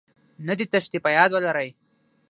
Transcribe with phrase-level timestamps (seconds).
[0.47, 1.69] نه دې تېښتې.په ياد ولرئ